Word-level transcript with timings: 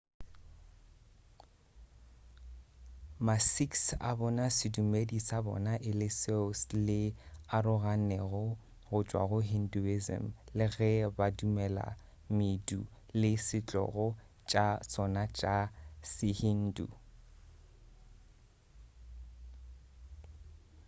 ma-sikhs 3.25 3.83
a 4.09 4.11
bona 4.19 4.45
sedumedi 4.57 5.17
sa 5.27 5.37
bona 5.47 5.73
e 5.89 5.91
le 5.99 6.09
seo 6.21 6.45
le 6.85 7.01
aroganego 7.57 8.43
go 8.87 8.99
tšwa 9.07 9.23
go 9.29 9.39
hinduism 9.51 10.23
le 10.57 10.65
ge 10.73 10.91
ba 11.17 11.27
dumela 11.37 11.87
medu 12.37 12.79
le 13.19 13.31
setlogo 13.47 14.07
tša 14.49 14.67
sona 14.93 15.23
tša 15.37 15.55
se-hindu 16.13 16.87